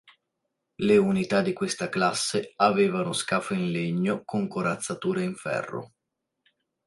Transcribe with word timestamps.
Le 0.77 0.97
unità 0.97 1.43
di 1.43 1.53
questa 1.53 1.87
classe 1.87 2.53
avevano 2.55 3.13
scafo 3.13 3.53
in 3.53 3.69
legno 3.69 4.23
con 4.25 4.47
corazzatura 4.47 5.21
in 5.21 5.35
ferro. 5.35 5.91